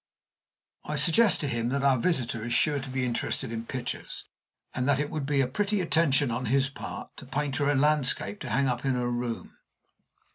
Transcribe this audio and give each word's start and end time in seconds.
I 0.83 0.95
suggest 0.95 1.41
to 1.41 1.47
him 1.47 1.69
that 1.69 1.83
our 1.83 1.99
visitor 1.99 2.43
is 2.43 2.53
sure 2.53 2.79
to 2.79 2.89
be 2.89 3.05
interested 3.05 3.51
in 3.51 3.67
pictures, 3.67 4.25
and 4.73 4.89
that 4.89 4.99
it 4.99 5.11
would 5.11 5.27
be 5.27 5.41
a 5.41 5.47
pretty 5.47 5.79
attention, 5.79 6.31
on 6.31 6.45
his 6.45 6.69
part, 6.69 7.15
to 7.17 7.25
paint 7.27 7.57
her 7.57 7.69
a 7.69 7.75
landscape 7.75 8.39
to 8.39 8.49
hang 8.49 8.67
up 8.67 8.83
in 8.83 8.95
her 8.95 9.11
room. 9.11 9.57